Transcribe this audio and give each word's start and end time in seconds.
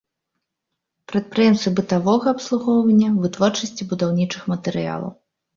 Прадпрыемствы 1.11 1.73
бытавога 1.79 2.27
абслугоўвання, 2.37 3.13
вытворчасці 3.27 3.89
будаўнічых 3.93 4.43
матэрыялаў. 4.55 5.11